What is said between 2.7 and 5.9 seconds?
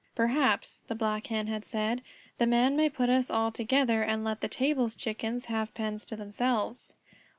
may put us all together and let the table's Chickens have